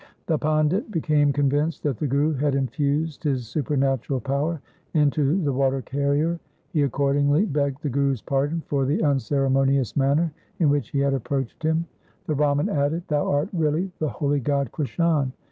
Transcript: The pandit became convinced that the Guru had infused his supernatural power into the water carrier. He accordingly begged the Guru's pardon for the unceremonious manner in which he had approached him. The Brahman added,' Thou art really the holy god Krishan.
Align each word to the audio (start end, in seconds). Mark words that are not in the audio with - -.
The 0.25 0.39
pandit 0.39 0.89
became 0.89 1.31
convinced 1.31 1.83
that 1.83 1.99
the 1.99 2.07
Guru 2.07 2.33
had 2.33 2.55
infused 2.55 3.23
his 3.23 3.45
supernatural 3.45 4.19
power 4.19 4.59
into 4.95 5.39
the 5.43 5.53
water 5.53 5.83
carrier. 5.83 6.39
He 6.73 6.81
accordingly 6.81 7.45
begged 7.45 7.83
the 7.83 7.89
Guru's 7.91 8.19
pardon 8.19 8.63
for 8.65 8.83
the 8.83 9.03
unceremonious 9.03 9.95
manner 9.95 10.31
in 10.57 10.69
which 10.71 10.89
he 10.89 10.97
had 10.97 11.13
approached 11.13 11.61
him. 11.61 11.85
The 12.25 12.33
Brahman 12.33 12.67
added,' 12.69 13.03
Thou 13.09 13.29
art 13.29 13.49
really 13.53 13.91
the 13.99 14.09
holy 14.09 14.39
god 14.39 14.71
Krishan. 14.71 15.33